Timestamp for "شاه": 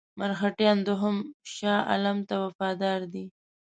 1.55-1.81